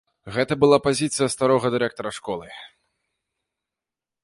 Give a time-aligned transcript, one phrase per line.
[0.35, 2.51] Гэта была пазіцыя старога дырэктара школы.